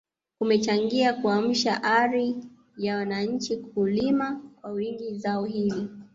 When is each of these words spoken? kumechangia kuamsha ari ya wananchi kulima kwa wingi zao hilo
kumechangia 0.39 1.13
kuamsha 1.13 1.83
ari 1.83 2.35
ya 2.77 2.95
wananchi 2.97 3.57
kulima 3.57 4.41
kwa 4.61 4.71
wingi 4.71 5.17
zao 5.17 5.45
hilo 5.45 5.87